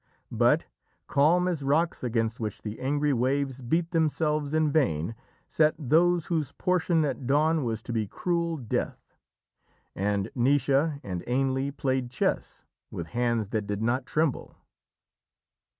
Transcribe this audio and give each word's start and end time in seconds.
But, 0.31 0.65
calm 1.05 1.47
as 1.47 1.61
rocks 1.61 2.03
against 2.03 2.39
which 2.39 2.63
the 2.63 2.79
angry 2.79 3.13
waves 3.13 3.61
beat 3.61 3.91
themselves 3.91 4.51
in 4.51 4.71
vain, 4.71 5.13
sat 5.47 5.75
those 5.77 6.25
whose 6.25 6.53
portion 6.53 7.05
at 7.05 7.27
dawn 7.27 7.63
was 7.63 7.83
to 7.83 7.93
be 7.93 8.07
cruel 8.07 8.57
death. 8.57 9.13
And 9.95 10.31
Naoise 10.35 10.99
and 11.03 11.23
Ainle 11.27 11.69
played 11.77 12.09
chess, 12.09 12.63
with 12.89 13.09
hands 13.13 13.49
that 13.49 13.67
did 13.67 13.83
not 13.83 14.07
tremble. 14.07 14.55